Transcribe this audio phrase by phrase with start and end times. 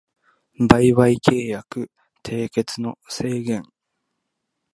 [0.67, 1.91] 売買契約
[2.23, 3.61] 締結の制限